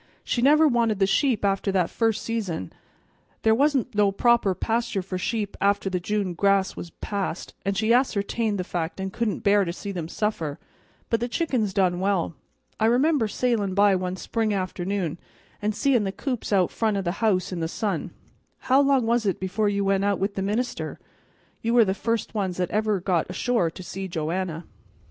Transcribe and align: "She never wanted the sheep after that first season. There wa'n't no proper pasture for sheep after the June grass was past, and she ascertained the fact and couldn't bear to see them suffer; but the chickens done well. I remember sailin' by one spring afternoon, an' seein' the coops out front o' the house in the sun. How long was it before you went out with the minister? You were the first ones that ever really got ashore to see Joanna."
"She 0.23 0.41
never 0.41 0.67
wanted 0.67 0.97
the 0.97 1.05
sheep 1.05 1.45
after 1.45 1.71
that 1.73 1.91
first 1.91 2.23
season. 2.23 2.73
There 3.43 3.53
wa'n't 3.53 3.93
no 3.93 4.11
proper 4.11 4.55
pasture 4.55 5.03
for 5.03 5.19
sheep 5.19 5.55
after 5.61 5.91
the 5.91 5.99
June 5.99 6.33
grass 6.33 6.75
was 6.75 6.89
past, 6.89 7.53
and 7.63 7.77
she 7.77 7.93
ascertained 7.93 8.57
the 8.57 8.63
fact 8.63 8.99
and 8.99 9.13
couldn't 9.13 9.41
bear 9.43 9.63
to 9.63 9.71
see 9.71 9.91
them 9.91 10.07
suffer; 10.07 10.57
but 11.11 11.19
the 11.19 11.27
chickens 11.27 11.71
done 11.71 11.99
well. 11.99 12.33
I 12.79 12.87
remember 12.87 13.27
sailin' 13.27 13.75
by 13.75 13.95
one 13.95 14.15
spring 14.15 14.55
afternoon, 14.55 15.19
an' 15.61 15.73
seein' 15.73 16.03
the 16.03 16.11
coops 16.11 16.51
out 16.51 16.71
front 16.71 16.97
o' 16.97 17.03
the 17.03 17.11
house 17.21 17.51
in 17.51 17.59
the 17.59 17.67
sun. 17.67 18.09
How 18.71 18.81
long 18.81 19.05
was 19.05 19.27
it 19.27 19.39
before 19.39 19.69
you 19.69 19.85
went 19.85 20.03
out 20.03 20.17
with 20.17 20.33
the 20.33 20.41
minister? 20.41 20.99
You 21.61 21.75
were 21.75 21.85
the 21.85 21.93
first 21.93 22.33
ones 22.33 22.57
that 22.57 22.71
ever 22.71 22.93
really 22.93 23.03
got 23.03 23.29
ashore 23.29 23.69
to 23.69 23.83
see 23.83 24.07
Joanna." 24.07 24.65